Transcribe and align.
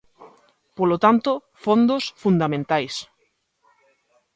Polo 0.77 0.97
tanto, 1.05 1.31
fondos, 1.63 2.03
fundamentais. 2.23 2.95